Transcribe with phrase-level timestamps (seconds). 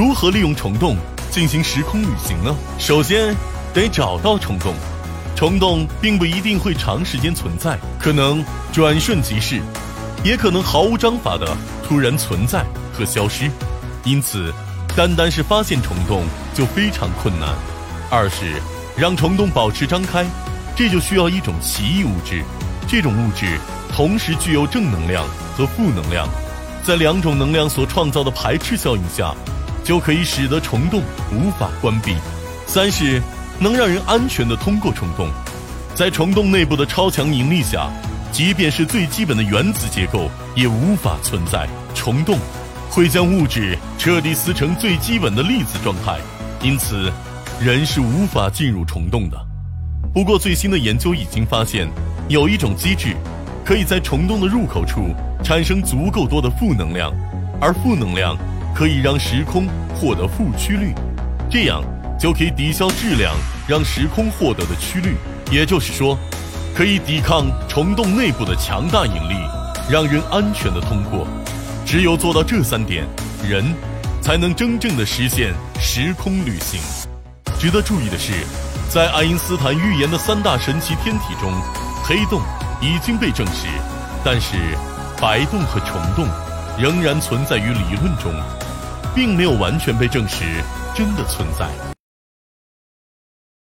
[0.00, 0.96] 如何利用虫洞
[1.30, 2.56] 进行时空旅行呢？
[2.78, 3.36] 首先
[3.74, 4.72] 得找到虫洞，
[5.36, 8.42] 虫洞并不一定会长时间存在，可能
[8.72, 9.60] 转瞬即逝，
[10.24, 11.54] 也可能毫无章法的
[11.86, 13.50] 突然存在和消失。
[14.02, 14.50] 因此，
[14.96, 16.24] 单单是发现虫洞
[16.54, 17.50] 就非常困难。
[18.08, 18.58] 二是
[18.96, 20.24] 让虫洞保持张开，
[20.74, 22.42] 这就需要一种奇异物质，
[22.88, 23.58] 这种物质
[23.94, 26.26] 同时具有正能量和负能量，
[26.82, 29.34] 在两种能量所创造的排斥效应下。
[29.90, 31.02] 就可以使得虫洞
[31.32, 32.14] 无法关闭。
[32.64, 33.20] 三是
[33.58, 35.28] 能让人安全的通过虫洞，
[35.96, 37.90] 在虫洞内部的超强引力下，
[38.30, 41.68] 即便是最基本的原子结构也无法存在。
[41.92, 42.38] 虫洞
[42.88, 46.20] 会将物质彻底撕成最基本的粒子状态，
[46.62, 47.10] 因此
[47.60, 49.36] 人是无法进入虫洞的。
[50.14, 51.88] 不过最新的研究已经发现，
[52.28, 53.16] 有一种机制
[53.64, 57.12] 可以在虫洞的入口处产生足够多的负能量，
[57.60, 58.38] 而负能量。
[58.74, 60.94] 可以让时空获得负曲率，
[61.50, 61.82] 这样
[62.18, 63.34] 就可以抵消质量
[63.68, 65.16] 让时空获得的曲率。
[65.50, 66.18] 也就是说，
[66.74, 69.36] 可以抵抗虫洞内部的强大引力，
[69.90, 71.26] 让人安全的通过。
[71.84, 73.04] 只有做到这三点，
[73.42, 73.64] 人
[74.22, 76.80] 才能真正的实现时空旅行。
[77.58, 78.32] 值得注意的是，
[78.88, 81.52] 在爱因斯坦预言的三大神奇天体中，
[82.04, 82.40] 黑洞
[82.80, 83.66] 已经被证实，
[84.24, 84.56] 但是
[85.20, 86.26] 白洞和虫洞
[86.78, 88.32] 仍然存在于理论中。
[89.14, 90.44] 并没有完全被证实
[90.94, 91.99] 真的存在。